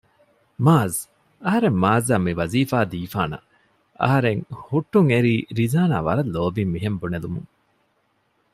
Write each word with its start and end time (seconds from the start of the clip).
މާޒް! 0.65 0.99
އަހަރެން 1.45 1.77
މާޒްއަށް 1.83 2.25
މިވަޒީފާ 2.27 2.77
ދީފާނަށް 2.91 3.47
އަހަރެން 4.01 4.41
ހުއްޓުންއެރީ 4.67 5.33
ރިޒާނާ 5.57 5.97
ވަރަށް 6.07 6.31
ލޯބިން 6.33 6.71
މިހެން 6.73 6.97
ބުނެލުމުން 7.01 7.49